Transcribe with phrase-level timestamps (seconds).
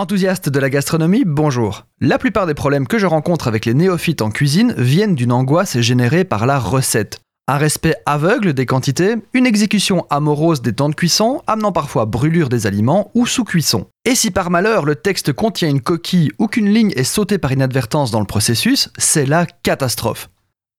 [0.00, 1.84] Enthousiaste de la gastronomie, bonjour.
[2.00, 5.78] La plupart des problèmes que je rencontre avec les néophytes en cuisine viennent d'une angoisse
[5.80, 7.18] générée par la recette.
[7.48, 12.48] Un respect aveugle des quantités, une exécution amorose des temps de cuisson, amenant parfois brûlure
[12.48, 13.88] des aliments ou sous-cuisson.
[14.06, 17.52] Et si par malheur le texte contient une coquille ou qu'une ligne est sautée par
[17.52, 20.30] inadvertance dans le processus, c'est la catastrophe.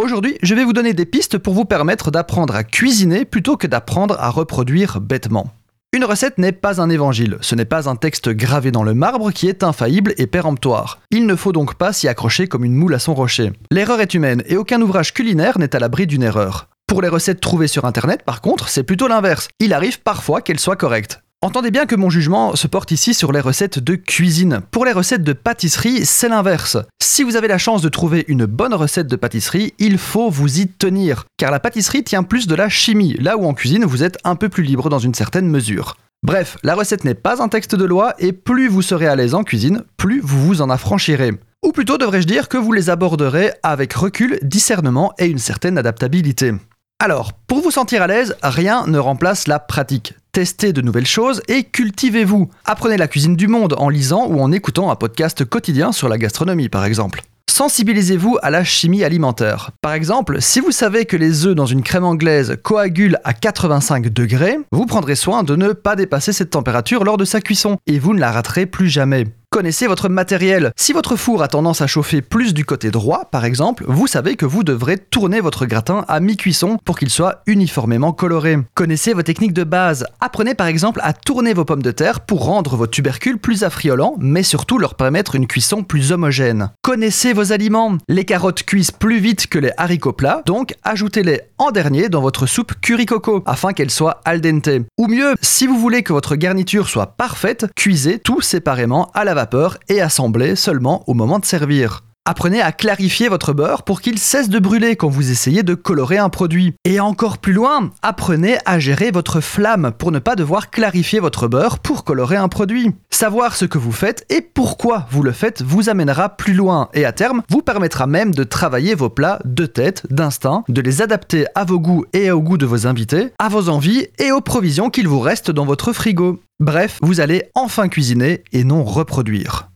[0.00, 3.66] Aujourd'hui, je vais vous donner des pistes pour vous permettre d'apprendre à cuisiner plutôt que
[3.66, 5.52] d'apprendre à reproduire bêtement.
[5.94, 9.30] Une recette n'est pas un évangile, ce n'est pas un texte gravé dans le marbre
[9.32, 11.00] qui est infaillible et péremptoire.
[11.10, 13.52] Il ne faut donc pas s'y accrocher comme une moule à son rocher.
[13.70, 16.68] L'erreur est humaine et aucun ouvrage culinaire n'est à l'abri d'une erreur.
[16.86, 19.48] Pour les recettes trouvées sur internet, par contre, c'est plutôt l'inverse.
[19.60, 21.22] Il arrive parfois qu'elles soient correctes.
[21.40, 24.60] Entendez bien que mon jugement se porte ici sur les recettes de cuisine.
[24.72, 26.76] Pour les recettes de pâtisserie, c'est l'inverse.
[27.00, 30.58] Si vous avez la chance de trouver une bonne recette de pâtisserie, il faut vous
[30.58, 31.26] y tenir.
[31.36, 34.34] Car la pâtisserie tient plus de la chimie, là où en cuisine vous êtes un
[34.34, 35.96] peu plus libre dans une certaine mesure.
[36.24, 39.36] Bref, la recette n'est pas un texte de loi et plus vous serez à l'aise
[39.36, 41.34] en cuisine, plus vous vous en affranchirez.
[41.64, 46.52] Ou plutôt devrais-je dire que vous les aborderez avec recul, discernement et une certaine adaptabilité.
[46.98, 50.14] Alors, pour vous sentir à l'aise, rien ne remplace la pratique.
[50.38, 52.48] Testez de nouvelles choses et cultivez-vous.
[52.64, 56.16] Apprenez la cuisine du monde en lisant ou en écoutant un podcast quotidien sur la
[56.16, 57.22] gastronomie par exemple.
[57.50, 59.72] Sensibilisez-vous à la chimie alimentaire.
[59.82, 64.10] Par exemple, si vous savez que les œufs dans une crème anglaise coagulent à 85
[64.10, 67.98] degrés, vous prendrez soin de ne pas dépasser cette température lors de sa cuisson et
[67.98, 69.24] vous ne la raterez plus jamais.
[69.50, 70.72] Connaissez votre matériel.
[70.76, 74.36] Si votre four a tendance à chauffer plus du côté droit, par exemple, vous savez
[74.36, 78.58] que vous devrez tourner votre gratin à mi-cuisson pour qu'il soit uniformément coloré.
[78.74, 80.04] Connaissez vos techniques de base.
[80.20, 84.16] Apprenez par exemple à tourner vos pommes de terre pour rendre vos tubercules plus affriolants,
[84.18, 86.68] mais surtout leur permettre une cuisson plus homogène.
[86.82, 87.96] Connaissez vos aliments.
[88.06, 92.44] Les carottes cuisent plus vite que les haricots plats, donc ajoutez-les en dernier dans votre
[92.44, 94.68] soupe curry coco afin qu'elle soit al dente.
[94.98, 99.37] Ou mieux, si vous voulez que votre garniture soit parfaite, cuisez tout séparément à la
[99.38, 102.02] vapeur et assemblez seulement au moment de servir.
[102.30, 106.18] Apprenez à clarifier votre beurre pour qu'il cesse de brûler quand vous essayez de colorer
[106.18, 106.74] un produit.
[106.84, 111.48] Et encore plus loin, apprenez à gérer votre flamme pour ne pas devoir clarifier votre
[111.48, 112.90] beurre pour colorer un produit.
[113.08, 117.06] Savoir ce que vous faites et pourquoi vous le faites vous amènera plus loin et
[117.06, 121.46] à terme vous permettra même de travailler vos plats de tête, d'instinct, de les adapter
[121.54, 124.90] à vos goûts et au goût de vos invités, à vos envies et aux provisions
[124.90, 126.42] qu'il vous reste dans votre frigo.
[126.60, 129.67] Bref, vous allez enfin cuisiner et non reproduire.